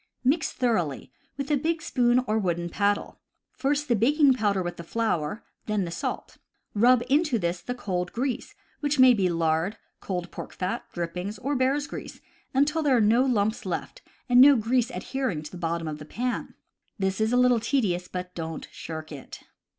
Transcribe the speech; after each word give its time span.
Mix 0.23 0.51
thoroughly, 0.51 1.11
with 1.37 1.49
big 1.61 1.79
spoon 1.79 2.23
or 2.25 2.39
wooden 2.39 2.69
paddle, 2.69 3.19
first 3.51 3.87
the 3.87 3.95
baking 3.95 4.33
powder 4.33 4.63
with 4.63 4.77
the 4.77 4.83
flour, 4.83 5.43
and 5.67 5.67
then 5.67 5.85
the 5.85 5.91
salt. 5.91 6.37
Rub 6.73 7.03
into 7.07 7.37
this 7.37 7.61
the 7.61 7.75
cold 7.75 8.11
grease 8.11 8.55
(which 8.79 8.97
may 8.97 9.13
be 9.13 9.29
lard, 9.29 9.77
cold 9.99 10.31
pork 10.31 10.53
fat, 10.53 10.85
drippings, 10.91 11.37
or 11.37 11.55
bear's 11.55 11.85
grease), 11.85 12.19
until 12.51 12.81
there 12.81 12.97
are 12.97 12.99
no 12.99 13.21
lumps 13.23 13.63
left 13.63 14.01
and 14.27 14.41
no 14.41 14.55
grease 14.55 14.89
adhering 14.89 15.43
to 15.43 15.55
bot 15.55 15.81
tom 15.81 15.87
of 15.87 16.09
pan. 16.09 16.55
This 16.97 17.21
is 17.21 17.31
a 17.31 17.37
little 17.37 17.59
tedious, 17.59 18.07
but 18.07 18.33
don't 18.33 18.67
shirk 18.71 19.11
it. 19.11 19.41